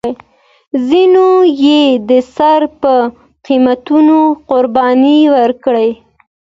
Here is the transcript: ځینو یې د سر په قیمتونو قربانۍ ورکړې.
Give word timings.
ځینو 0.87 1.27
یې 1.63 1.81
د 2.09 2.11
سر 2.35 2.61
په 2.81 2.93
قیمتونو 3.45 4.17
قربانۍ 4.49 5.19
ورکړې. 5.35 5.89